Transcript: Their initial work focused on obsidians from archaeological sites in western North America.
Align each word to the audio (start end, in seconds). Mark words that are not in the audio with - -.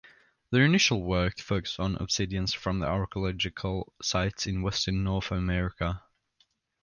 Their 0.49 0.65
initial 0.65 1.03
work 1.03 1.37
focused 1.39 1.79
on 1.79 1.95
obsidians 1.95 2.55
from 2.55 2.81
archaeological 2.81 3.93
sites 4.01 4.47
in 4.47 4.63
western 4.63 5.03
North 5.03 5.29
America. 5.29 6.01